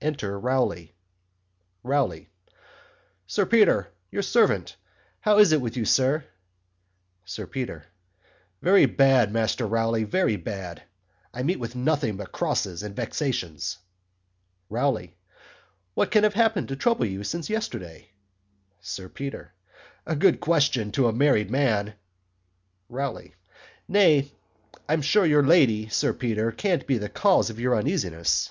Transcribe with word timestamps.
Enter 0.00 0.40
ROWLEY 0.40 0.94
ROWLEY. 1.82 2.30
Sir 3.26 3.44
Peter, 3.44 3.90
your 4.10 4.22
servant: 4.22 4.76
how 5.20 5.36
is 5.38 5.50
't 5.52 5.58
with 5.60 5.76
you 5.76 5.84
Sir 5.84 6.24
SIR 7.26 7.46
PETER. 7.48 7.84
Very 8.62 8.86
bad 8.86 9.30
Master 9.30 9.66
Rowley 9.66 10.04
very 10.04 10.36
bad[.] 10.38 10.84
I 11.34 11.42
meet 11.42 11.58
with 11.60 11.76
nothing 11.76 12.16
but 12.16 12.32
crosses 12.32 12.82
and 12.82 12.96
vexations 12.96 13.76
ROWLEY. 14.70 15.18
What 15.92 16.10
can 16.10 16.24
have 16.24 16.32
happened 16.32 16.68
to 16.68 16.76
trouble 16.76 17.04
you 17.04 17.22
since 17.22 17.50
yesterday? 17.50 18.08
SIR 18.80 19.10
PETER. 19.10 19.52
A 20.06 20.16
good 20.16 20.40
question 20.40 20.92
to 20.92 21.08
a 21.08 21.12
married 21.12 21.50
man 21.50 21.92
ROWLEY. 22.88 23.34
Nay 23.86 24.32
I'm 24.88 25.02
sure 25.02 25.26
your 25.26 25.42
Lady 25.44 25.90
Sir 25.90 26.14
Peter 26.14 26.50
can't 26.52 26.86
be 26.86 26.96
the 26.96 27.10
cause 27.10 27.50
of 27.50 27.60
your 27.60 27.76
uneasiness. 27.76 28.50